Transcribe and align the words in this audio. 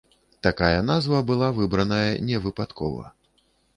Такая 0.45 0.79
назва 0.91 1.21
была 1.31 1.49
выбраная 1.59 2.17
невыпадкова. 2.31 3.05